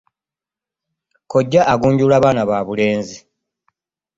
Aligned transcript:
Kojja 1.31 1.61
agunjula 1.73 2.17
baana 2.23 2.43
ba 2.49 2.57
bulenzi. 2.67 3.17